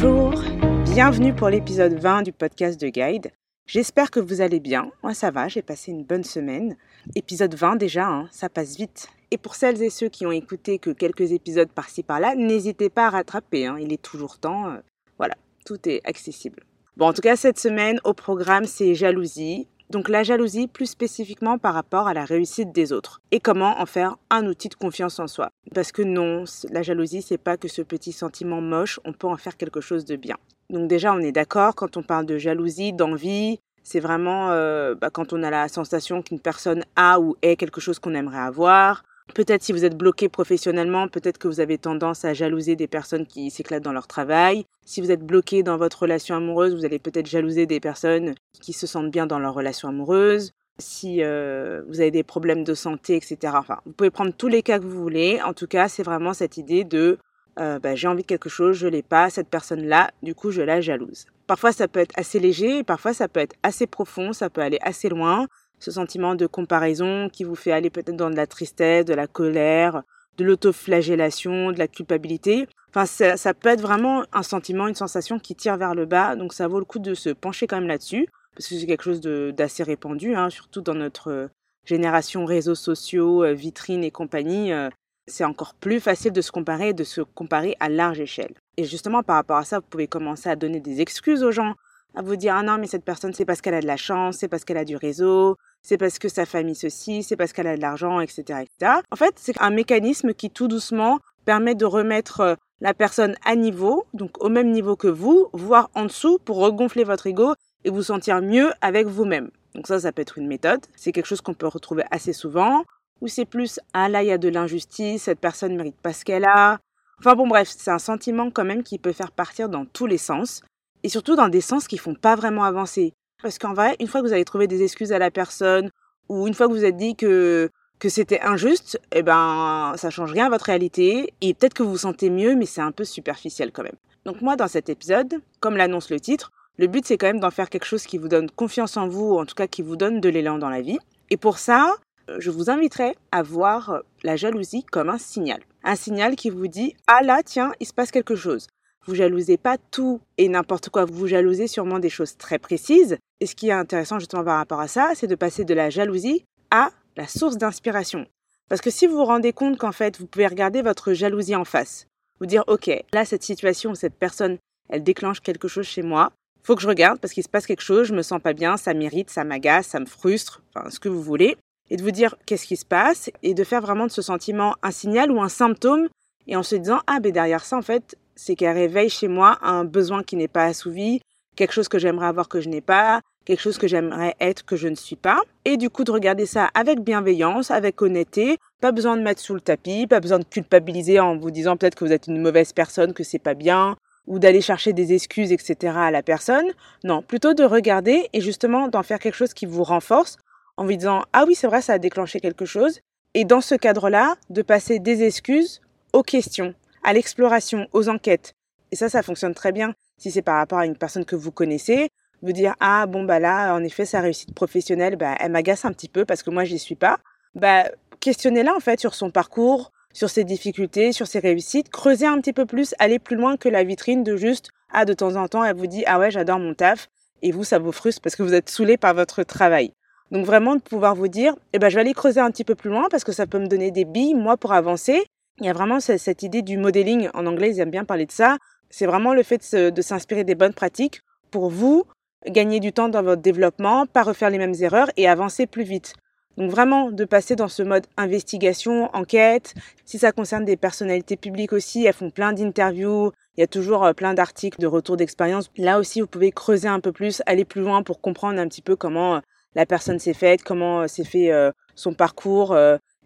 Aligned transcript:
Bonjour, 0.00 0.44
bienvenue 0.84 1.34
pour 1.34 1.48
l'épisode 1.48 1.94
20 1.94 2.22
du 2.22 2.32
podcast 2.32 2.80
de 2.80 2.86
Guide. 2.86 3.32
J'espère 3.66 4.12
que 4.12 4.20
vous 4.20 4.40
allez 4.40 4.60
bien. 4.60 4.92
Moi 5.02 5.12
ça 5.12 5.32
va, 5.32 5.48
j'ai 5.48 5.60
passé 5.60 5.90
une 5.90 6.04
bonne 6.04 6.22
semaine. 6.22 6.76
Épisode 7.16 7.56
20 7.56 7.74
déjà, 7.74 8.06
hein, 8.06 8.28
ça 8.30 8.48
passe 8.48 8.76
vite. 8.76 9.08
Et 9.32 9.38
pour 9.38 9.56
celles 9.56 9.82
et 9.82 9.90
ceux 9.90 10.08
qui 10.08 10.24
ont 10.24 10.30
écouté 10.30 10.78
que 10.78 10.90
quelques 10.90 11.32
épisodes 11.32 11.70
par-ci 11.70 12.04
par-là, 12.04 12.36
n'hésitez 12.36 12.90
pas 12.90 13.06
à 13.06 13.10
rattraper, 13.10 13.66
hein, 13.66 13.76
il 13.80 13.92
est 13.92 14.00
toujours 14.00 14.38
temps. 14.38 14.68
Euh, 14.68 14.76
voilà, 15.18 15.34
tout 15.66 15.88
est 15.88 16.00
accessible. 16.04 16.62
Bon, 16.96 17.08
en 17.08 17.12
tout 17.12 17.22
cas, 17.22 17.34
cette 17.34 17.58
semaine, 17.58 17.98
au 18.04 18.14
programme, 18.14 18.66
c'est 18.66 18.94
jalousie. 18.94 19.66
Donc 19.90 20.10
la 20.10 20.22
jalousie 20.22 20.68
plus 20.68 20.86
spécifiquement 20.86 21.56
par 21.56 21.72
rapport 21.72 22.08
à 22.08 22.14
la 22.14 22.26
réussite 22.26 22.72
des 22.72 22.92
autres 22.92 23.20
et 23.30 23.40
comment 23.40 23.80
en 23.80 23.86
faire 23.86 24.16
un 24.28 24.46
outil 24.46 24.68
de 24.68 24.74
confiance 24.74 25.18
en 25.18 25.26
soi. 25.26 25.48
Parce 25.74 25.92
que 25.92 26.02
non, 26.02 26.44
la 26.70 26.82
jalousie 26.82 27.22
c'est 27.22 27.38
pas 27.38 27.56
que 27.56 27.68
ce 27.68 27.80
petit 27.80 28.12
sentiment 28.12 28.60
moche, 28.60 29.00
on 29.06 29.14
peut 29.14 29.26
en 29.26 29.38
faire 29.38 29.56
quelque 29.56 29.80
chose 29.80 30.04
de 30.04 30.16
bien. 30.16 30.36
Donc 30.68 30.88
déjà 30.88 31.14
on 31.14 31.20
est 31.20 31.32
d'accord 31.32 31.74
quand 31.74 31.96
on 31.96 32.02
parle 32.02 32.26
de 32.26 32.36
jalousie, 32.36 32.92
d'envie, 32.92 33.60
c'est 33.82 34.00
vraiment 34.00 34.50
euh, 34.50 34.94
bah, 34.94 35.08
quand 35.08 35.32
on 35.32 35.42
a 35.42 35.48
la 35.48 35.68
sensation 35.68 36.20
qu'une 36.20 36.40
personne 36.40 36.84
a 36.94 37.18
ou 37.18 37.36
est 37.40 37.56
quelque 37.56 37.80
chose 37.80 37.98
qu'on 37.98 38.14
aimerait 38.14 38.36
avoir, 38.36 39.02
Peut-être 39.34 39.62
si 39.62 39.72
vous 39.72 39.84
êtes 39.84 39.96
bloqué 39.96 40.28
professionnellement, 40.28 41.08
peut-être 41.08 41.38
que 41.38 41.48
vous 41.48 41.60
avez 41.60 41.78
tendance 41.78 42.24
à 42.24 42.34
jalouser 42.34 42.76
des 42.76 42.88
personnes 42.88 43.26
qui 43.26 43.50
s'éclatent 43.50 43.82
dans 43.82 43.92
leur 43.92 44.06
travail. 44.06 44.64
Si 44.84 45.00
vous 45.00 45.10
êtes 45.10 45.24
bloqué 45.24 45.62
dans 45.62 45.76
votre 45.76 46.02
relation 46.02 46.34
amoureuse, 46.34 46.74
vous 46.74 46.84
allez 46.84 46.98
peut-être 46.98 47.26
jalouser 47.26 47.66
des 47.66 47.80
personnes 47.80 48.34
qui 48.60 48.72
se 48.72 48.86
sentent 48.86 49.10
bien 49.10 49.26
dans 49.26 49.38
leur 49.38 49.54
relation 49.54 49.88
amoureuse. 49.88 50.52
Si 50.78 51.22
euh, 51.22 51.82
vous 51.88 52.00
avez 52.00 52.10
des 52.10 52.22
problèmes 52.22 52.64
de 52.64 52.74
santé, 52.74 53.16
etc. 53.16 53.54
Enfin, 53.56 53.78
vous 53.84 53.92
pouvez 53.92 54.10
prendre 54.10 54.32
tous 54.32 54.48
les 54.48 54.62
cas 54.62 54.78
que 54.78 54.84
vous 54.84 55.02
voulez. 55.02 55.40
En 55.44 55.52
tout 55.52 55.66
cas, 55.66 55.88
c'est 55.88 56.04
vraiment 56.04 56.32
cette 56.32 56.56
idée 56.56 56.84
de 56.84 57.18
euh, 57.58 57.78
bah, 57.80 57.96
j'ai 57.96 58.06
envie 58.06 58.22
de 58.22 58.26
quelque 58.26 58.48
chose, 58.48 58.76
je 58.76 58.86
l'ai 58.86 59.02
pas, 59.02 59.30
cette 59.30 59.48
personne-là, 59.48 60.12
du 60.22 60.34
coup, 60.34 60.52
je 60.52 60.62
la 60.62 60.80
jalouse. 60.80 61.26
Parfois, 61.48 61.72
ça 61.72 61.88
peut 61.88 61.98
être 61.98 62.16
assez 62.16 62.38
léger, 62.38 62.84
parfois, 62.84 63.12
ça 63.12 63.26
peut 63.26 63.40
être 63.40 63.56
assez 63.64 63.86
profond, 63.86 64.32
ça 64.32 64.48
peut 64.48 64.60
aller 64.60 64.78
assez 64.82 65.08
loin 65.08 65.48
ce 65.80 65.90
sentiment 65.90 66.34
de 66.34 66.46
comparaison 66.46 67.28
qui 67.28 67.44
vous 67.44 67.54
fait 67.54 67.72
aller 67.72 67.90
peut-être 67.90 68.16
dans 68.16 68.30
de 68.30 68.36
la 68.36 68.46
tristesse, 68.46 69.04
de 69.04 69.14
la 69.14 69.26
colère, 69.26 70.02
de 70.38 70.44
l'autoflagellation, 70.44 71.72
de 71.72 71.78
la 71.78 71.88
culpabilité. 71.88 72.68
Enfin, 72.90 73.04
ça, 73.06 73.54
peut 73.54 73.68
être 73.68 73.80
vraiment 73.80 74.24
un 74.32 74.42
sentiment, 74.42 74.88
une 74.88 74.94
sensation 74.94 75.38
qui 75.38 75.54
tire 75.54 75.76
vers 75.76 75.94
le 75.94 76.06
bas. 76.06 76.36
Donc, 76.36 76.54
ça 76.54 76.68
vaut 76.68 76.78
le 76.78 76.84
coup 76.84 77.00
de 77.00 77.14
se 77.14 77.30
pencher 77.30 77.66
quand 77.66 77.76
même 77.76 77.88
là-dessus, 77.88 78.28
parce 78.54 78.68
que 78.68 78.76
c'est 78.76 78.86
quelque 78.86 79.04
chose 79.04 79.20
d'assez 79.20 79.82
répandu, 79.82 80.34
hein, 80.34 80.48
surtout 80.48 80.80
dans 80.80 80.94
notre 80.94 81.30
euh, 81.30 81.48
génération 81.84 82.44
réseaux 82.44 82.74
sociaux, 82.74 83.44
euh, 83.44 83.52
vitrines 83.52 84.04
et 84.04 84.10
compagnie. 84.10 84.72
Euh, 84.72 84.88
c'est 85.26 85.44
encore 85.44 85.74
plus 85.74 86.00
facile 86.00 86.32
de 86.32 86.40
se 86.40 86.50
comparer 86.50 86.94
de 86.94 87.04
se 87.04 87.20
comparer 87.20 87.76
à 87.80 87.90
large 87.90 88.18
échelle. 88.18 88.54
Et 88.78 88.84
justement, 88.84 89.22
par 89.22 89.36
rapport 89.36 89.58
à 89.58 89.64
ça, 89.64 89.80
vous 89.80 89.86
pouvez 89.88 90.06
commencer 90.06 90.48
à 90.48 90.56
donner 90.56 90.80
des 90.80 91.02
excuses 91.02 91.42
aux 91.42 91.52
gens, 91.52 91.74
à 92.14 92.22
vous 92.22 92.36
dire 92.36 92.54
ah 92.56 92.62
non 92.62 92.78
mais 92.78 92.86
cette 92.86 93.04
personne 93.04 93.34
c'est 93.34 93.44
parce 93.44 93.60
qu'elle 93.60 93.74
a 93.74 93.82
de 93.82 93.86
la 93.86 93.98
chance, 93.98 94.38
c'est 94.38 94.48
parce 94.48 94.64
qu'elle 94.64 94.78
a 94.78 94.86
du 94.86 94.96
réseau, 94.96 95.56
c'est 95.82 95.98
parce 95.98 96.18
que 96.18 96.28
sa 96.28 96.46
famille 96.46 96.74
ceci, 96.74 97.22
c'est 97.22 97.36
parce 97.36 97.52
qu'elle 97.52 97.66
a 97.66 97.76
de 97.76 97.80
l'argent, 97.80 98.20
etc.. 98.20 98.64
En 99.10 99.16
fait, 99.16 99.34
c'est 99.36 99.60
un 99.60 99.70
mécanisme 99.70 100.34
qui 100.34 100.50
tout 100.50 100.68
doucement 100.68 101.18
permet 101.44 101.74
de 101.74 101.84
remettre 101.84 102.40
euh, 102.40 102.54
la 102.80 102.94
personne 102.94 103.36
à 103.44 103.56
niveau, 103.56 104.06
donc 104.14 104.42
au 104.42 104.48
même 104.48 104.70
niveau 104.70 104.96
que 104.96 105.08
vous, 105.08 105.48
voire 105.52 105.90
en 105.94 106.04
dessous 106.04 106.38
pour 106.44 106.58
regonfler 106.58 107.04
votre 107.04 107.26
ego 107.26 107.54
et 107.84 107.90
vous 107.90 108.02
sentir 108.02 108.42
mieux 108.42 108.72
avec 108.80 109.06
vous-même. 109.06 109.50
Donc 109.74 109.86
ça, 109.86 110.00
ça 110.00 110.12
peut 110.12 110.22
être 110.22 110.38
une 110.38 110.46
méthode. 110.46 110.80
C'est 110.96 111.12
quelque 111.12 111.26
chose 111.26 111.40
qu'on 111.40 111.54
peut 111.54 111.66
retrouver 111.66 112.04
assez 112.10 112.32
souvent. 112.32 112.84
Ou 113.20 113.28
c'est 113.28 113.44
plus, 113.44 113.80
ah 113.94 114.08
là, 114.08 114.22
il 114.22 114.26
y 114.26 114.32
a 114.32 114.38
de 114.38 114.48
l'injustice, 114.48 115.24
cette 115.24 115.40
personne 115.40 115.72
ne 115.72 115.76
mérite 115.76 116.00
pas 116.00 116.12
ce 116.12 116.24
qu'elle 116.24 116.44
a. 116.44 116.78
Enfin 117.18 117.34
bon, 117.34 117.48
bref, 117.48 117.68
c'est 117.76 117.90
un 117.90 117.98
sentiment 117.98 118.50
quand 118.50 118.64
même 118.64 118.84
qui 118.84 118.98
peut 118.98 119.12
faire 119.12 119.32
partir 119.32 119.68
dans 119.68 119.84
tous 119.84 120.06
les 120.06 120.18
sens. 120.18 120.62
Et 121.02 121.08
surtout 121.08 121.36
dans 121.36 121.48
des 121.48 121.60
sens 121.60 121.88
qui 121.88 121.98
font 121.98 122.14
pas 122.14 122.36
vraiment 122.36 122.64
avancer. 122.64 123.12
Parce 123.42 123.58
qu'en 123.58 123.72
vrai, 123.72 123.96
une 124.00 124.08
fois 124.08 124.20
que 124.20 124.26
vous 124.26 124.32
avez 124.32 124.44
trouvé 124.44 124.66
des 124.66 124.82
excuses 124.82 125.12
à 125.12 125.18
la 125.18 125.30
personne, 125.30 125.90
ou 126.28 126.46
une 126.48 126.54
fois 126.54 126.66
que 126.66 126.72
vous 126.72 126.84
êtes 126.84 126.96
dit 126.96 127.14
que, 127.14 127.70
que 127.98 128.08
c'était 128.08 128.40
injuste, 128.40 129.00
eh 129.12 129.22
ben, 129.22 129.94
ça 129.96 130.10
change 130.10 130.32
rien 130.32 130.46
à 130.46 130.50
votre 130.50 130.66
réalité, 130.66 131.32
et 131.40 131.54
peut-être 131.54 131.74
que 131.74 131.82
vous 131.82 131.92
vous 131.92 131.98
sentez 131.98 132.30
mieux, 132.30 132.54
mais 132.56 132.66
c'est 132.66 132.80
un 132.80 132.92
peu 132.92 133.04
superficiel 133.04 133.70
quand 133.72 133.84
même. 133.84 133.96
Donc 134.24 134.42
moi, 134.42 134.56
dans 134.56 134.68
cet 134.68 134.88
épisode, 134.88 135.40
comme 135.60 135.76
l'annonce 135.76 136.10
le 136.10 136.20
titre, 136.20 136.52
le 136.78 136.86
but 136.86 137.04
c'est 137.06 137.16
quand 137.16 137.26
même 137.26 137.40
d'en 137.40 137.50
faire 137.50 137.70
quelque 137.70 137.86
chose 137.86 138.04
qui 138.04 138.18
vous 138.18 138.28
donne 138.28 138.50
confiance 138.50 138.96
en 138.96 139.08
vous, 139.08 139.34
ou 139.34 139.38
en 139.38 139.46
tout 139.46 139.54
cas 139.54 139.66
qui 139.66 139.82
vous 139.82 139.96
donne 139.96 140.20
de 140.20 140.28
l'élan 140.28 140.58
dans 140.58 140.68
la 140.68 140.80
vie. 140.80 140.98
Et 141.30 141.36
pour 141.36 141.58
ça, 141.58 141.94
je 142.38 142.50
vous 142.50 142.70
inviterai 142.70 143.16
à 143.32 143.42
voir 143.42 144.02
la 144.22 144.36
jalousie 144.36 144.84
comme 144.84 145.08
un 145.08 145.18
signal. 145.18 145.60
Un 145.84 145.96
signal 145.96 146.36
qui 146.36 146.50
vous 146.50 146.66
dit, 146.66 146.94
ah 147.06 147.22
là, 147.22 147.42
tiens, 147.44 147.72
il 147.80 147.86
se 147.86 147.94
passe 147.94 148.10
quelque 148.10 148.36
chose. 148.36 148.66
Vous 149.06 149.14
jalousez 149.14 149.56
pas 149.56 149.76
tout 149.90 150.20
et 150.36 150.48
n'importe 150.48 150.90
quoi, 150.90 151.04
vous 151.04 151.26
jalousez 151.26 151.66
sûrement 151.66 151.98
des 151.98 152.10
choses 152.10 152.36
très 152.36 152.58
précises. 152.58 153.16
Et 153.40 153.46
ce 153.46 153.54
qui 153.54 153.68
est 153.68 153.72
intéressant 153.72 154.18
justement 154.18 154.44
par 154.44 154.58
rapport 154.58 154.80
à 154.80 154.88
ça, 154.88 155.12
c'est 155.14 155.26
de 155.26 155.34
passer 155.34 155.64
de 155.64 155.74
la 155.74 155.90
jalousie 155.90 156.44
à 156.70 156.90
la 157.16 157.26
source 157.26 157.56
d'inspiration. 157.56 158.26
Parce 158.68 158.80
que 158.80 158.90
si 158.90 159.06
vous 159.06 159.16
vous 159.16 159.24
rendez 159.24 159.52
compte 159.52 159.78
qu'en 159.78 159.92
fait, 159.92 160.18
vous 160.18 160.26
pouvez 160.26 160.46
regarder 160.46 160.82
votre 160.82 161.14
jalousie 161.14 161.56
en 161.56 161.64
face, 161.64 162.06
vous 162.38 162.46
dire, 162.46 162.64
OK, 162.66 162.90
là, 163.12 163.24
cette 163.24 163.42
situation, 163.42 163.94
cette 163.94 164.14
personne, 164.14 164.58
elle 164.90 165.02
déclenche 165.02 165.40
quelque 165.40 165.68
chose 165.68 165.86
chez 165.86 166.02
moi, 166.02 166.32
faut 166.62 166.76
que 166.76 166.82
je 166.82 166.88
regarde 166.88 167.18
parce 167.18 167.32
qu'il 167.32 167.42
se 167.42 167.48
passe 167.48 167.66
quelque 167.66 167.82
chose, 167.82 168.08
je 168.08 168.14
me 168.14 168.20
sens 168.20 168.42
pas 168.42 168.52
bien, 168.52 168.76
ça 168.76 168.92
m'irrite, 168.92 169.30
ça 169.30 169.42
m'agace, 169.42 169.86
ça 169.86 170.00
me 170.00 170.06
frustre, 170.06 170.62
enfin, 170.74 170.90
ce 170.90 171.00
que 171.00 171.08
vous 171.08 171.22
voulez. 171.22 171.56
Et 171.88 171.96
de 171.96 172.02
vous 172.02 172.10
dire 172.10 172.34
qu'est-ce 172.44 172.66
qui 172.66 172.76
se 172.76 172.84
passe? 172.84 173.30
Et 173.42 173.54
de 173.54 173.64
faire 173.64 173.80
vraiment 173.80 174.06
de 174.06 174.12
ce 174.12 174.20
sentiment 174.20 174.74
un 174.82 174.90
signal 174.90 175.30
ou 175.30 175.40
un 175.40 175.48
symptôme 175.48 176.08
et 176.46 176.56
en 176.56 176.62
se 176.62 176.76
disant, 176.76 177.00
ah, 177.06 177.20
ben 177.20 177.32
derrière 177.32 177.64
ça, 177.64 177.78
en 177.78 177.82
fait, 177.82 178.16
c'est 178.38 178.54
qu'elle 178.54 178.76
réveille 178.76 179.10
chez 179.10 179.28
moi 179.28 179.58
un 179.62 179.84
besoin 179.84 180.22
qui 180.22 180.36
n'est 180.36 180.48
pas 180.48 180.64
assouvi, 180.64 181.20
quelque 181.56 181.72
chose 181.72 181.88
que 181.88 181.98
j'aimerais 181.98 182.28
avoir 182.28 182.48
que 182.48 182.60
je 182.60 182.68
n'ai 182.68 182.80
pas, 182.80 183.20
quelque 183.44 183.60
chose 183.60 183.78
que 183.78 183.88
j'aimerais 183.88 184.36
être 184.40 184.64
que 184.64 184.76
je 184.76 184.86
ne 184.86 184.94
suis 184.94 185.16
pas. 185.16 185.40
Et 185.64 185.76
du 185.76 185.90
coup, 185.90 186.04
de 186.04 186.12
regarder 186.12 186.46
ça 186.46 186.70
avec 186.74 187.00
bienveillance, 187.00 187.72
avec 187.72 188.00
honnêteté, 188.00 188.58
pas 188.80 188.92
besoin 188.92 189.16
de 189.16 189.22
mettre 189.22 189.40
sous 189.40 189.54
le 189.54 189.60
tapis, 189.60 190.06
pas 190.06 190.20
besoin 190.20 190.38
de 190.38 190.44
culpabiliser 190.44 191.18
en 191.18 191.36
vous 191.36 191.50
disant 191.50 191.76
peut-être 191.76 191.96
que 191.96 192.04
vous 192.04 192.12
êtes 192.12 192.28
une 192.28 192.40
mauvaise 192.40 192.72
personne, 192.72 193.12
que 193.12 193.24
c'est 193.24 193.40
pas 193.40 193.54
bien, 193.54 193.96
ou 194.28 194.38
d'aller 194.38 194.60
chercher 194.60 194.92
des 194.92 195.12
excuses, 195.12 195.50
etc. 195.50 195.94
à 195.96 196.10
la 196.12 196.22
personne. 196.22 196.66
Non, 197.02 197.22
plutôt 197.22 197.54
de 197.54 197.64
regarder 197.64 198.28
et 198.32 198.40
justement 198.40 198.86
d'en 198.86 199.02
faire 199.02 199.18
quelque 199.18 199.34
chose 199.34 199.52
qui 199.52 199.66
vous 199.66 199.82
renforce 199.82 200.36
en 200.76 200.84
vous 200.84 200.92
disant 200.92 201.24
ah 201.32 201.44
oui, 201.44 201.56
c'est 201.56 201.66
vrai, 201.66 201.82
ça 201.82 201.94
a 201.94 201.98
déclenché 201.98 202.38
quelque 202.38 202.66
chose. 202.66 203.00
Et 203.34 203.44
dans 203.44 203.60
ce 203.60 203.74
cadre-là, 203.74 204.36
de 204.48 204.62
passer 204.62 205.00
des 205.00 205.24
excuses 205.24 205.80
aux 206.12 206.22
questions 206.22 206.74
à 207.02 207.12
l'exploration, 207.12 207.86
aux 207.92 208.08
enquêtes. 208.08 208.54
Et 208.90 208.96
ça, 208.96 209.08
ça 209.08 209.22
fonctionne 209.22 209.54
très 209.54 209.72
bien 209.72 209.94
si 210.16 210.30
c'est 210.30 210.42
par 210.42 210.56
rapport 210.56 210.78
à 210.78 210.86
une 210.86 210.96
personne 210.96 211.24
que 211.24 211.36
vous 211.36 211.52
connaissez. 211.52 212.10
Vous 212.42 212.52
dire, 212.52 212.74
ah 212.80 213.06
bon, 213.06 213.24
bah 213.24 213.40
là, 213.40 213.74
en 213.74 213.82
effet, 213.82 214.04
sa 214.04 214.20
réussite 214.20 214.54
professionnelle, 214.54 215.16
bah, 215.16 215.34
elle 215.40 215.50
m'agace 215.50 215.84
un 215.84 215.92
petit 215.92 216.08
peu 216.08 216.24
parce 216.24 216.42
que 216.42 216.50
moi, 216.50 216.64
j'y 216.64 216.78
suis 216.78 216.94
pas. 216.94 217.18
Bah, 217.54 217.84
questionnez-la, 218.20 218.74
en 218.74 218.80
fait, 218.80 219.00
sur 219.00 219.14
son 219.14 219.30
parcours, 219.30 219.90
sur 220.12 220.30
ses 220.30 220.44
difficultés, 220.44 221.12
sur 221.12 221.26
ses 221.26 221.40
réussites. 221.40 221.90
Creusez 221.90 222.26
un 222.26 222.40
petit 222.40 222.52
peu 222.52 222.64
plus, 222.64 222.94
allez 222.98 223.18
plus 223.18 223.36
loin 223.36 223.56
que 223.56 223.68
la 223.68 223.82
vitrine 223.82 224.22
de 224.22 224.36
juste, 224.36 224.70
ah, 224.92 225.04
de 225.04 225.12
temps 225.12 225.36
en 225.36 225.48
temps, 225.48 225.64
elle 225.64 225.76
vous 225.76 225.86
dit, 225.86 226.04
ah 226.06 226.18
ouais, 226.18 226.30
j'adore 226.30 226.58
mon 226.58 226.74
taf. 226.74 227.08
Et 227.42 227.52
vous, 227.52 227.64
ça 227.64 227.78
vous 227.78 227.92
frustre 227.92 228.20
parce 228.22 228.36
que 228.36 228.42
vous 228.42 228.54
êtes 228.54 228.68
saoulé 228.68 228.96
par 228.96 229.14
votre 229.14 229.42
travail. 229.42 229.92
Donc 230.30 230.44
vraiment 230.44 230.76
de 230.76 230.80
pouvoir 230.80 231.14
vous 231.14 231.28
dire, 231.28 231.54
eh 231.72 231.78
ben, 231.78 231.88
je 231.88 231.94
vais 231.94 232.02
aller 232.02 232.14
creuser 232.14 232.40
un 232.40 232.50
petit 232.50 232.64
peu 232.64 232.74
plus 232.74 232.90
loin 232.90 233.08
parce 233.10 233.24
que 233.24 233.32
ça 233.32 233.46
peut 233.46 233.58
me 233.58 233.66
donner 233.66 233.90
des 233.90 234.04
billes, 234.04 234.34
moi, 234.34 234.56
pour 234.56 234.72
avancer 234.72 235.24
il 235.60 235.66
y 235.66 235.68
a 235.68 235.72
vraiment 235.72 236.00
cette 236.00 236.42
idée 236.42 236.62
du 236.62 236.76
modeling. 236.76 237.28
En 237.34 237.46
anglais, 237.46 237.70
ils 237.70 237.80
aiment 237.80 237.90
bien 237.90 238.04
parler 238.04 238.26
de 238.26 238.32
ça. 238.32 238.58
C'est 238.90 239.06
vraiment 239.06 239.34
le 239.34 239.42
fait 239.42 239.74
de 239.74 240.02
s'inspirer 240.02 240.44
des 240.44 240.54
bonnes 240.54 240.74
pratiques 240.74 241.20
pour 241.50 241.68
vous 241.68 242.04
gagner 242.46 242.80
du 242.80 242.92
temps 242.92 243.08
dans 243.08 243.22
votre 243.22 243.42
développement, 243.42 244.06
pas 244.06 244.22
refaire 244.22 244.50
les 244.50 244.58
mêmes 244.58 244.74
erreurs 244.80 245.10
et 245.16 245.28
avancer 245.28 245.66
plus 245.66 245.82
vite. 245.82 246.14
Donc 246.56 246.70
vraiment 246.70 247.12
de 247.12 247.24
passer 247.24 247.54
dans 247.54 247.68
ce 247.68 247.82
mode 247.82 248.06
investigation, 248.16 249.14
enquête. 249.14 249.74
Si 250.04 250.18
ça 250.18 250.32
concerne 250.32 250.64
des 250.64 250.76
personnalités 250.76 251.36
publiques 251.36 251.72
aussi, 251.72 252.04
elles 252.04 252.14
font 252.14 252.30
plein 252.30 252.52
d'interviews, 252.52 253.30
il 253.56 253.60
y 253.60 253.64
a 253.64 253.68
toujours 253.68 254.04
euh, 254.04 254.12
plein 254.12 254.34
d'articles 254.34 254.80
de 254.80 254.88
retour 254.88 255.16
d'expérience. 255.16 255.70
Là 255.76 256.00
aussi, 256.00 256.20
vous 256.20 256.26
pouvez 256.26 256.50
creuser 256.50 256.88
un 256.88 256.98
peu 256.98 257.12
plus, 257.12 257.42
aller 257.46 257.64
plus 257.64 257.82
loin 257.82 258.02
pour 258.02 258.20
comprendre 258.20 258.60
un 258.60 258.66
petit 258.66 258.82
peu 258.82 258.96
comment 258.96 259.36
euh, 259.36 259.40
la 259.76 259.86
personne 259.86 260.18
s'est 260.18 260.34
faite, 260.34 260.64
comment 260.64 261.02
euh, 261.02 261.06
s'est 261.06 261.24
fait 261.24 261.52
son 261.94 262.12
parcours, 262.12 262.76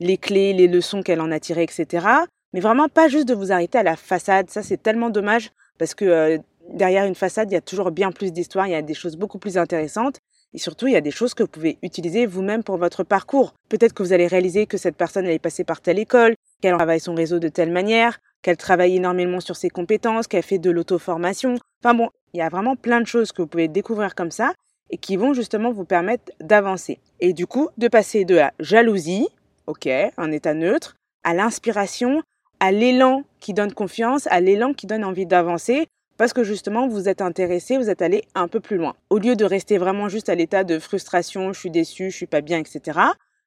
les 0.02 0.16
clés, 0.16 0.52
les 0.52 0.68
leçons 0.68 1.02
qu'elle 1.02 1.20
en 1.20 1.30
a 1.30 1.40
tirées, 1.40 1.62
etc. 1.62 2.06
Mais 2.52 2.60
vraiment 2.60 2.88
pas 2.88 3.08
juste 3.08 3.28
de 3.28 3.34
vous 3.34 3.52
arrêter 3.52 3.78
à 3.78 3.82
la 3.82 3.96
façade. 3.96 4.50
Ça, 4.50 4.62
c'est 4.62 4.82
tellement 4.82 5.10
dommage 5.10 5.50
parce 5.78 5.94
que 5.94 6.04
euh, 6.04 6.38
derrière 6.70 7.04
une 7.04 7.14
façade, 7.14 7.50
il 7.50 7.54
y 7.54 7.58
a 7.58 7.60
toujours 7.60 7.90
bien 7.90 8.12
plus 8.12 8.32
d'histoire, 8.32 8.66
il 8.66 8.72
y 8.72 8.76
a 8.76 8.82
des 8.82 8.94
choses 8.94 9.16
beaucoup 9.16 9.38
plus 9.38 9.58
intéressantes. 9.58 10.18
Et 10.54 10.58
surtout, 10.58 10.86
il 10.86 10.92
y 10.92 10.96
a 10.96 11.00
des 11.00 11.10
choses 11.10 11.32
que 11.32 11.42
vous 11.42 11.48
pouvez 11.48 11.78
utiliser 11.82 12.26
vous-même 12.26 12.62
pour 12.62 12.76
votre 12.76 13.04
parcours. 13.04 13.54
Peut-être 13.70 13.94
que 13.94 14.02
vous 14.02 14.12
allez 14.12 14.26
réaliser 14.26 14.66
que 14.66 14.76
cette 14.76 14.96
personne, 14.96 15.24
elle 15.24 15.32
est 15.32 15.38
passée 15.38 15.64
par 15.64 15.80
telle 15.80 15.98
école, 15.98 16.34
qu'elle 16.60 16.74
travaille 16.76 17.00
son 17.00 17.14
réseau 17.14 17.38
de 17.38 17.48
telle 17.48 17.72
manière, 17.72 18.18
qu'elle 18.42 18.58
travaille 18.58 18.96
énormément 18.96 19.40
sur 19.40 19.56
ses 19.56 19.70
compétences, 19.70 20.26
qu'elle 20.26 20.42
fait 20.42 20.58
de 20.58 20.70
l'auto-formation. 20.70 21.54
Enfin 21.82 21.94
bon, 21.94 22.10
il 22.34 22.38
y 22.38 22.42
a 22.42 22.50
vraiment 22.50 22.76
plein 22.76 23.00
de 23.00 23.06
choses 23.06 23.32
que 23.32 23.40
vous 23.40 23.48
pouvez 23.48 23.68
découvrir 23.68 24.14
comme 24.14 24.30
ça 24.30 24.52
et 24.90 24.98
qui 24.98 25.16
vont 25.16 25.32
justement 25.32 25.72
vous 25.72 25.86
permettre 25.86 26.30
d'avancer. 26.40 26.98
Et 27.20 27.32
du 27.32 27.46
coup, 27.46 27.70
de 27.78 27.88
passer 27.88 28.26
de 28.26 28.34
la 28.34 28.52
jalousie, 28.60 29.28
ok, 29.66 29.88
un 30.16 30.32
état 30.32 30.54
neutre, 30.54 30.96
à 31.24 31.34
l'inspiration, 31.34 32.22
à 32.60 32.72
l'élan 32.72 33.24
qui 33.40 33.54
donne 33.54 33.72
confiance, 33.72 34.26
à 34.28 34.40
l'élan 34.40 34.72
qui 34.72 34.86
donne 34.86 35.04
envie 35.04 35.26
d'avancer, 35.26 35.88
parce 36.16 36.32
que 36.32 36.44
justement 36.44 36.88
vous 36.88 37.08
êtes 37.08 37.20
intéressé, 37.20 37.76
vous 37.76 37.90
êtes 37.90 38.02
allé 38.02 38.24
un 38.34 38.48
peu 38.48 38.60
plus 38.60 38.76
loin. 38.76 38.94
Au 39.10 39.18
lieu 39.18 39.34
de 39.34 39.44
rester 39.44 39.78
vraiment 39.78 40.08
juste 40.08 40.28
à 40.28 40.34
l'état 40.34 40.64
de 40.64 40.78
frustration, 40.78 41.52
je 41.52 41.58
suis 41.58 41.70
déçu, 41.70 42.10
je 42.10 42.16
suis 42.16 42.26
pas 42.26 42.40
bien, 42.40 42.58
etc. 42.58 42.98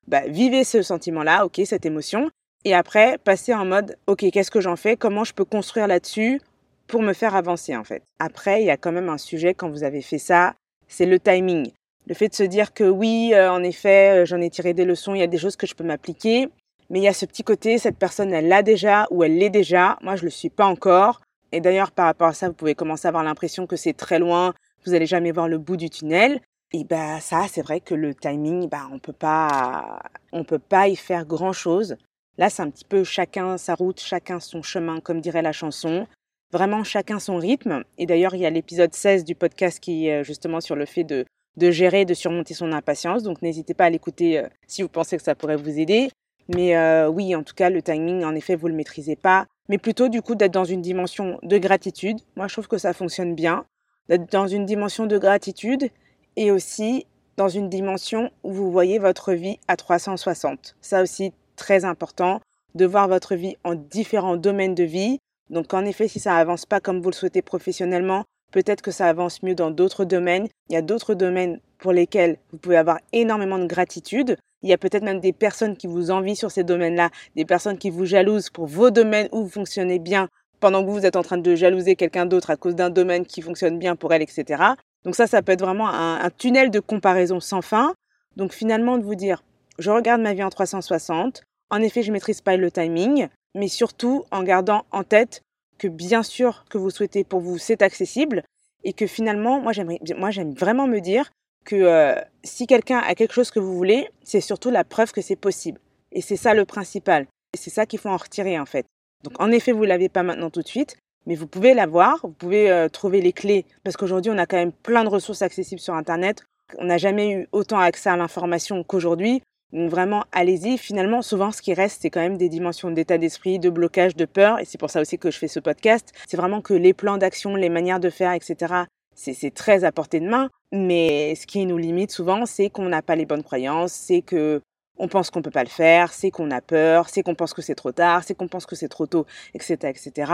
Bah, 0.08 0.22
vivez 0.28 0.64
ce 0.64 0.82
sentiment-là, 0.82 1.46
ok, 1.46 1.62
cette 1.66 1.86
émotion, 1.86 2.30
et 2.66 2.74
après 2.74 3.18
passez 3.18 3.54
en 3.54 3.66
mode, 3.66 3.98
ok, 4.08 4.26
qu'est-ce 4.32 4.52
que 4.52 4.62
j'en 4.62 4.76
fais, 4.76 4.98
comment 4.98 5.24
je 5.24 5.34
peux 5.34 5.46
construire 5.46 5.88
là-dessus 5.88 6.42
pour 6.88 7.02
me 7.02 7.14
faire 7.14 7.36
avancer 7.36 7.76
en 7.76 7.84
fait. 7.84 8.04
Après, 8.20 8.62
il 8.62 8.66
y 8.66 8.72
a 8.72 8.78
quand 8.78 8.92
même 8.92 9.10
un 9.10 9.18
sujet 9.18 9.54
quand 9.54 9.70
vous 9.70 9.84
avez 9.84 10.02
fait 10.02 10.18
ça, 10.18 10.56
c'est 10.88 11.06
le 11.06 11.20
timing. 11.20 11.72
Le 12.08 12.14
fait 12.14 12.30
de 12.30 12.36
se 12.36 12.44
dire 12.44 12.74
que 12.74 12.84
oui, 12.84 13.32
euh, 13.34 13.52
en 13.52 13.64
effet, 13.64 14.22
euh, 14.22 14.26
j'en 14.26 14.40
ai 14.40 14.50
tiré 14.50 14.74
des 14.74 14.86
leçons, 14.86 15.16
il 15.16 15.20
y 15.20 15.24
a 15.24 15.28
des 15.28 15.40
choses 15.40 15.56
que 15.56 15.66
je 15.66 15.74
peux 15.74 15.84
m'appliquer, 15.84 16.50
mais 16.90 17.00
il 17.00 17.04
y 17.04 17.08
a 17.08 17.14
ce 17.14 17.26
petit 17.26 17.44
côté, 17.44 17.80
cette 17.80 17.98
personne, 17.98 18.32
elle 18.32 18.48
l'a 18.48 18.62
déjà 18.62 19.08
ou 19.10 19.24
elle 19.24 19.38
l'est 19.38 19.50
déjà, 19.50 19.98
moi 20.02 20.16
je 20.16 20.24
le 20.24 20.30
suis 20.30 20.52
pas 20.52 20.68
encore. 20.68 21.22
Et 21.52 21.62
d'ailleurs, 21.62 21.92
par 21.92 22.06
rapport 22.06 22.28
à 22.28 22.34
ça, 22.34 22.48
vous 22.48 22.54
pouvez 22.54 22.76
commencer 22.76 23.08
à 23.08 23.10
avoir 23.10 23.24
l'impression 23.24 23.66
que 23.66 23.76
c'est 23.76 23.94
très 23.94 24.20
loin, 24.20 24.54
vous 24.86 24.92
n'allez 24.92 25.08
jamais 25.08 25.32
voir 25.32 25.48
le 25.48 25.58
bout 25.58 25.78
du 25.78 25.90
tunnel. 25.90 26.42
Et 26.74 26.84
bah 26.84 27.20
ça, 27.22 27.46
c'est 27.50 27.62
vrai 27.62 27.80
que 27.80 27.96
le 27.96 28.14
timing, 28.14 28.70
bah 28.70 28.88
on 28.92 29.00
peut 29.00 29.14
pas, 29.14 30.02
peut 30.48 30.60
pas 30.60 30.88
y 30.88 30.96
faire 30.96 31.26
grand 31.26 31.54
chose. 31.54 31.96
Là, 32.38 32.50
c'est 32.50 32.62
un 32.62 32.70
petit 32.70 32.86
peu 32.86 33.04
chacun 33.04 33.58
sa 33.58 33.74
route, 33.74 34.00
chacun 34.00 34.40
son 34.40 34.62
chemin, 34.62 35.00
comme 35.00 35.22
dirait 35.22 35.42
la 35.42 35.54
chanson. 35.54 36.06
Vraiment 36.52 36.84
chacun 36.84 37.18
son 37.20 37.38
rythme. 37.38 37.84
Et 37.98 38.06
d'ailleurs, 38.06 38.36
il 38.36 38.42
y 38.42 38.46
a 38.46 38.50
l'épisode 38.50 38.94
16 38.94 39.24
du 39.24 39.34
podcast 39.34 39.80
qui 39.80 40.08
est 40.08 40.24
justement 40.24 40.60
sur 40.60 40.76
le 40.76 40.86
fait 40.86 41.04
de, 41.04 41.26
de 41.58 41.72
gérer, 41.72 42.06
de 42.06 42.14
surmonter 42.14 42.54
son 42.54 42.72
impatience. 42.72 43.24
Donc 43.24 43.42
n'hésitez 43.42 43.74
pas 43.74 43.86
à 43.86 43.90
l'écouter 43.90 44.40
euh, 44.40 44.48
si 44.68 44.82
vous 44.82 44.90
pensez 44.90 45.18
que 45.18 45.24
ça 45.24 45.36
pourrait 45.36 45.56
vous 45.56 45.80
aider. 45.80 46.10
Mais 46.54 46.78
euh, 46.78 47.08
oui, 47.10 47.36
en 47.36 47.44
tout 47.44 47.56
cas, 47.56 47.70
le 47.70 47.82
timing, 47.82 48.24
en 48.24 48.36
effet, 48.36 48.56
vous 48.56 48.68
le 48.68 48.76
maîtrisez 48.76 49.16
pas. 49.16 49.48
Mais 49.68 49.78
plutôt, 49.78 50.10
du 50.10 50.22
coup, 50.22 50.36
d'être 50.36 50.54
dans 50.54 50.66
une 50.66 50.82
dimension 50.82 51.40
de 51.42 51.58
gratitude. 51.58 52.18
Moi, 52.36 52.48
je 52.48 52.54
trouve 52.54 52.68
que 52.68 52.78
ça 52.78 52.94
fonctionne 52.94 53.34
bien. 53.34 53.66
D'être 54.10 54.32
dans 54.32 54.48
une 54.48 54.66
dimension 54.66 55.08
de 55.08 55.18
gratitude 55.18 55.90
et 56.36 56.52
aussi 56.52 57.08
dans 57.38 57.50
une 57.50 57.70
dimension 57.70 58.32
où 58.44 58.54
vous 58.54 58.72
voyez 58.72 59.00
votre 59.00 59.34
vie 59.34 59.58
à 59.68 59.76
360. 59.76 60.76
Ça 60.82 61.02
aussi, 61.02 61.34
très 61.56 61.84
important, 61.84 62.42
de 62.76 62.86
voir 62.86 63.08
votre 63.08 63.36
vie 63.36 63.56
en 63.64 63.74
différents 63.74 64.38
domaines 64.38 64.76
de 64.76 64.84
vie. 64.84 65.18
Donc, 65.50 65.74
en 65.74 65.84
effet, 65.86 66.08
si 66.08 66.20
ça 66.20 66.36
avance 66.36 66.66
pas 66.66 66.80
comme 66.80 67.02
vous 67.02 67.10
le 67.10 67.16
souhaitez 67.16 67.42
professionnellement, 67.42 68.24
peut-être 68.56 68.82
que 68.82 68.92
ça 68.92 69.08
avance 69.08 69.44
mieux 69.44 69.54
dans 69.54 69.70
d'autres 69.70 70.06
domaines. 70.06 70.48
Il 70.70 70.76
y 70.76 70.78
a 70.78 70.82
d'autres 70.82 71.14
domaines 71.14 71.60
pour 71.78 71.92
lesquels 71.92 72.38
vous 72.54 72.58
pouvez 72.58 72.78
avoir 72.78 73.00
énormément 73.12 73.60
de 73.60 73.66
gratitude. 73.66 74.38
Il 74.64 74.70
y 74.70 74.74
a 74.74 74.78
peut-être 74.78 75.04
même 75.04 75.20
des 75.20 75.34
personnes 75.34 75.76
qui 75.76 75.88
vous 75.88 76.10
envient 76.10 76.38
sur 76.38 76.52
ces 76.52 76.64
domaines-là, 76.64 77.10
des 77.36 77.44
personnes 77.44 77.78
qui 77.78 77.90
vous 77.90 78.06
jalousent 78.06 78.50
pour 78.50 78.66
vos 78.66 78.92
domaines 78.92 79.28
où 79.34 79.44
vous 79.44 79.50
fonctionnez 79.50 80.00
bien, 80.00 80.30
pendant 80.62 80.86
que 80.86 80.90
vous, 80.90 81.06
êtes 81.06 81.18
en 81.18 81.22
train 81.22 81.38
de 81.38 81.54
jalouser 81.54 81.98
quelqu'un 81.98 82.26
d'autre 82.26 82.50
à 82.50 82.56
cause 82.56 82.76
d'un 82.76 82.90
domaine 82.90 83.26
qui 83.26 83.42
fonctionne 83.42 83.78
bien 83.78 83.98
pour 83.98 84.14
elle, 84.14 84.22
etc. 84.22 84.64
Donc 85.04 85.18
ça, 85.18 85.28
ça 85.28 85.42
peut 85.42 85.52
être 85.52 85.66
vraiment 85.66 85.90
un, 85.90 86.22
un 86.22 86.30
tunnel 86.30 86.72
de 86.72 86.80
comparaison 86.80 87.42
sans 87.42 87.62
fin. 87.62 87.94
Donc 88.38 88.54
finalement, 88.54 88.98
de 88.98 89.04
vous 89.04 89.16
dire, 89.16 89.44
je 89.80 89.92
regarde 89.92 90.22
ma 90.22 90.34
vie 90.34 90.44
en 90.44 90.50
360. 90.50 91.44
En 91.72 91.82
effet, 91.82 92.04
je 92.04 92.12
maîtrise 92.14 92.40
pas 92.40 92.56
le 92.56 92.72
timing, 92.72 93.28
mais 93.54 93.68
surtout 93.68 94.24
en 94.32 94.44
gardant 94.44 94.86
en 94.92 95.04
tête 95.04 95.42
que 95.78 95.88
bien 95.88 96.24
sûr 96.24 96.66
que 96.70 96.78
vous 96.78 96.90
souhaitez 96.90 97.24
pour 97.24 97.40
vous, 97.40 97.58
c'est 97.58 97.82
accessible 97.82 98.44
et 98.84 98.94
que 98.94 99.08
finalement, 99.08 99.60
moi, 99.60 99.74
j'aimerais, 99.74 100.00
moi, 100.18 100.32
j'aime 100.32 100.54
vraiment 100.54 100.88
me 100.88 101.00
dire 101.00 101.32
que 101.66 101.76
euh, 101.76 102.16
si 102.44 102.68
quelqu'un 102.68 103.00
a 103.00 103.16
quelque 103.16 103.34
chose 103.34 103.52
que 103.52 103.60
vous 103.60 103.76
voulez, 103.76 104.10
c'est 104.24 104.42
surtout 104.42 104.70
la 104.70 104.84
preuve 104.84 105.12
que 105.12 105.22
c'est 105.22 105.36
possible. 105.36 105.80
Et 106.12 106.22
c'est 106.22 106.38
ça 106.38 106.54
le 106.54 106.66
principal. 106.66 107.26
Et 107.54 107.58
c'est 107.58 107.72
ça 107.72 107.86
qu'il 107.86 108.00
faut 108.00 108.10
en 108.10 108.18
retirer 108.18 108.60
en 108.60 108.66
fait. 108.66 108.86
Donc 109.24 109.42
en 109.42 109.52
effet, 109.52 109.72
vous 109.72 109.82
ne 109.82 109.88
l'avez 109.88 110.08
pas 110.08 110.24
maintenant 110.24 110.52
tout 110.52 110.62
de 110.62 110.68
suite, 110.68 110.98
mais 111.26 111.36
vous 111.36 111.48
pouvez 111.48 111.74
l'avoir, 111.74 112.20
vous 112.22 112.34
pouvez 112.34 112.70
euh, 112.70 112.88
trouver 112.88 113.22
les 113.22 113.34
clés, 113.34 113.66
parce 113.84 113.98
qu'aujourd'hui, 113.98 114.32
on 114.32 114.38
a 114.38 114.46
quand 114.46 114.58
même 114.58 114.72
plein 114.72 115.04
de 115.04 115.10
ressources 115.10 115.42
accessibles 115.42 115.82
sur 115.82 115.96
Internet. 115.96 116.44
On 116.78 116.86
n'a 116.86 116.98
jamais 116.98 117.32
eu 117.32 117.48
autant 117.52 117.80
accès 117.80 118.10
à 118.10 118.18
l'information 118.18 118.84
qu'aujourd'hui. 118.84 119.42
Donc 119.76 119.90
vraiment, 119.90 120.24
allez-y. 120.32 120.78
Finalement, 120.78 121.22
souvent, 121.22 121.52
ce 121.52 121.62
qui 121.62 121.74
reste, 121.74 122.02
c'est 122.02 122.10
quand 122.10 122.22
même 122.22 122.38
des 122.38 122.48
dimensions 122.48 122.92
d'état 122.92 123.18
d'esprit, 123.18 123.60
de 123.60 123.70
blocage, 123.70 124.16
de 124.16 124.24
peur. 124.24 124.58
Et 124.60 124.66
c'est 124.66 124.78
pour 124.78 124.90
ça 124.90 125.02
aussi 125.02 125.18
que 125.18 125.30
je 125.30 125.38
fais 125.38 125.50
ce 125.50 125.60
podcast. 125.60 126.14
C'est 126.28 126.38
vraiment 126.38 126.62
que 126.62 126.74
les 126.74 126.94
plans 126.94 127.18
d'action, 127.18 127.58
les 127.58 127.68
manières 127.68 128.00
de 128.00 128.10
faire, 128.10 128.32
etc., 128.32 128.74
c'est 129.16 129.54
très 129.54 129.84
à 129.84 129.92
portée 129.92 130.22
de 130.22 130.30
main. 130.30 130.50
Mais 130.72 131.36
ce 131.36 131.46
qui 131.46 131.66
nous 131.66 131.78
limite 131.78 132.12
souvent, 132.12 132.46
c'est 132.46 132.70
qu'on 132.70 132.88
n'a 132.88 133.02
pas 133.02 133.18
les 133.18 133.26
bonnes 133.26 133.44
croyances, 133.44 133.92
c'est 133.92 134.22
que 134.22 134.62
on 134.98 135.10
pense 135.10 135.30
qu'on 135.30 135.42
peut 135.42 135.52
pas 135.52 135.64
le 135.64 135.70
faire, 135.70 136.14
c'est 136.14 136.32
qu'on 136.32 136.52
a 136.52 136.62
peur, 136.62 137.10
c'est 137.10 137.22
qu'on 137.22 137.36
pense 137.36 137.54
que 137.54 137.62
c'est 137.62 137.76
trop 137.76 137.92
tard, 137.92 138.24
c'est 138.24 138.34
qu'on 138.34 138.48
pense 138.48 138.66
que 138.66 138.78
c'est 138.78 138.88
trop 138.88 139.08
tôt, 139.08 139.26
etc., 139.54 139.76
etc. 139.84 140.32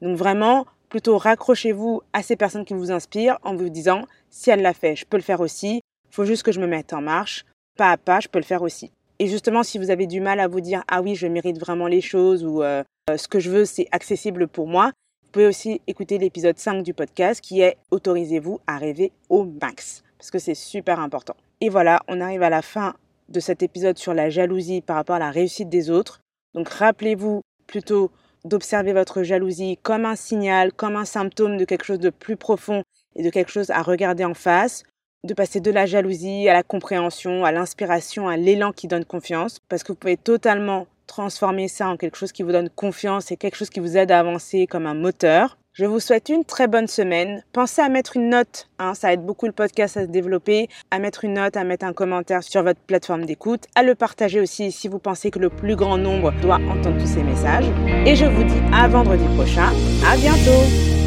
Donc 0.00 0.16
vraiment, 0.16 0.66
plutôt 0.88 1.18
raccrochez-vous 1.18 2.00
à 2.14 2.22
ces 2.22 2.36
personnes 2.36 2.64
qui 2.64 2.72
vous 2.72 2.90
inspirent 2.90 3.38
en 3.42 3.54
vous 3.54 3.68
disant 3.68 4.06
si 4.30 4.48
elle 4.48 4.62
l'a 4.62 4.72
fait, 4.72 4.96
je 4.96 5.04
peux 5.04 5.18
le 5.18 5.22
faire 5.22 5.40
aussi. 5.40 5.82
Faut 6.10 6.24
juste 6.24 6.42
que 6.42 6.52
je 6.52 6.60
me 6.60 6.66
mette 6.66 6.94
en 6.94 7.02
marche, 7.02 7.44
pas 7.78 7.92
à 7.92 7.96
pas, 7.96 8.20
je 8.20 8.28
peux 8.28 8.38
le 8.38 8.44
faire 8.44 8.60
aussi. 8.60 8.90
Et 9.18 9.28
justement, 9.28 9.62
si 9.62 9.78
vous 9.78 9.90
avez 9.90 10.06
du 10.06 10.20
mal 10.20 10.38
à 10.40 10.48
vous 10.48 10.60
dire 10.60 10.84
ah 10.88 11.00
oui, 11.00 11.14
je 11.14 11.26
mérite 11.26 11.58
vraiment 11.58 11.86
les 11.86 12.02
choses 12.02 12.44
ou 12.44 12.62
euh, 12.62 12.82
ce 13.16 13.26
que 13.26 13.40
je 13.40 13.50
veux, 13.50 13.64
c'est 13.64 13.88
accessible 13.90 14.46
pour 14.48 14.66
moi, 14.66 14.92
vous 15.28 15.32
pouvez 15.32 15.46
aussi 15.46 15.80
écouter 15.86 16.18
l'épisode 16.18 16.58
5 16.58 16.82
du 16.82 16.94
podcast 16.94 17.40
qui 17.40 17.60
est 17.60 17.76
Autorisez-vous 17.90 18.60
à 18.66 18.78
rêver 18.78 19.12
au 19.28 19.44
max, 19.44 20.02
parce 20.18 20.30
que 20.30 20.38
c'est 20.38 20.54
super 20.54 21.00
important. 21.00 21.36
Et 21.60 21.68
voilà, 21.68 22.00
on 22.08 22.20
arrive 22.20 22.42
à 22.42 22.50
la 22.50 22.62
fin 22.62 22.94
de 23.28 23.40
cet 23.40 23.62
épisode 23.62 23.98
sur 23.98 24.14
la 24.14 24.30
jalousie 24.30 24.80
par 24.80 24.96
rapport 24.96 25.16
à 25.16 25.20
la 25.20 25.30
réussite 25.30 25.68
des 25.68 25.90
autres. 25.90 26.20
Donc 26.54 26.68
rappelez-vous 26.68 27.42
plutôt 27.66 28.10
d'observer 28.44 28.92
votre 28.92 29.22
jalousie 29.22 29.78
comme 29.82 30.06
un 30.06 30.16
signal, 30.16 30.72
comme 30.72 30.96
un 30.96 31.04
symptôme 31.04 31.56
de 31.56 31.64
quelque 31.64 31.84
chose 31.84 31.98
de 31.98 32.10
plus 32.10 32.36
profond 32.36 32.82
et 33.14 33.22
de 33.22 33.30
quelque 33.30 33.50
chose 33.50 33.70
à 33.70 33.82
regarder 33.82 34.24
en 34.24 34.34
face, 34.34 34.82
de 35.24 35.34
passer 35.34 35.60
de 35.60 35.70
la 35.70 35.86
jalousie 35.86 36.48
à 36.48 36.52
la 36.52 36.62
compréhension, 36.62 37.44
à 37.44 37.52
l'inspiration, 37.52 38.28
à 38.28 38.36
l'élan 38.36 38.72
qui 38.72 38.86
donne 38.86 39.04
confiance, 39.04 39.58
parce 39.68 39.82
que 39.82 39.92
vous 39.92 39.98
pouvez 39.98 40.16
totalement 40.16 40.86
transformer 41.06 41.68
ça 41.68 41.88
en 41.88 41.96
quelque 41.96 42.16
chose 42.16 42.32
qui 42.32 42.42
vous 42.42 42.52
donne 42.52 42.70
confiance 42.70 43.32
et 43.32 43.36
quelque 43.36 43.56
chose 43.56 43.70
qui 43.70 43.80
vous 43.80 43.96
aide 43.96 44.12
à 44.12 44.20
avancer 44.20 44.66
comme 44.66 44.86
un 44.86 44.94
moteur. 44.94 45.56
Je 45.72 45.84
vous 45.84 46.00
souhaite 46.00 46.28
une 46.28 46.44
très 46.44 46.66
bonne 46.66 46.88
semaine. 46.88 47.44
Pensez 47.52 47.80
à 47.80 47.88
mettre 47.88 48.16
une 48.16 48.30
note, 48.30 48.68
hein, 48.80 48.94
ça 48.94 49.12
aide 49.12 49.24
beaucoup 49.24 49.46
le 49.46 49.52
podcast 49.52 49.96
à 49.96 50.02
se 50.02 50.06
développer, 50.06 50.68
à 50.90 50.98
mettre 50.98 51.24
une 51.24 51.34
note, 51.34 51.56
à 51.56 51.62
mettre 51.62 51.86
un 51.86 51.92
commentaire 51.92 52.42
sur 52.42 52.64
votre 52.64 52.80
plateforme 52.80 53.24
d'écoute, 53.24 53.66
à 53.76 53.84
le 53.84 53.94
partager 53.94 54.40
aussi 54.40 54.72
si 54.72 54.88
vous 54.88 54.98
pensez 54.98 55.30
que 55.30 55.38
le 55.38 55.50
plus 55.50 55.76
grand 55.76 55.96
nombre 55.96 56.32
doit 56.42 56.58
entendre 56.68 56.98
tous 56.98 57.06
ces 57.06 57.22
messages. 57.22 57.66
Et 58.06 58.16
je 58.16 58.24
vous 58.24 58.42
dis 58.42 58.60
à 58.74 58.88
vendredi 58.88 59.24
prochain. 59.36 59.72
À 60.04 60.16
bientôt! 60.16 60.97